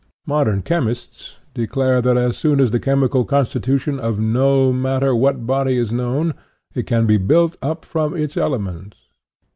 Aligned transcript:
Modern 0.25 0.63
chemists 0.63 1.37
declare 1.53 2.01
that 2.01 2.17
as 2.17 2.35
soon 2.35 2.59
as 2.59 2.71
the 2.71 2.79
chemical 2.79 3.23
constitution 3.23 3.99
of 3.99 4.19
no 4.19 4.73
mat 4.73 5.03
ter 5.03 5.13
what 5.13 5.45
body 5.45 5.77
is 5.77 5.91
known, 5.91 6.33
it 6.73 6.87
can 6.87 7.05
be 7.05 7.17
built 7.17 7.55
up 7.61 7.85
from 7.85 8.17
its 8.17 8.35
elements. 8.35 8.97